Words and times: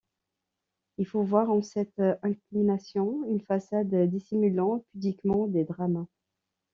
Il 0.97 1.05
faut 1.05 1.21
voir 1.21 1.51
en 1.51 1.61
cette 1.61 2.01
inclination 2.23 3.23
une 3.29 3.39
façade 3.41 3.93
dissimulant 4.09 4.83
pudiquement 4.93 5.45
des 5.45 5.63
drames. 5.63 6.07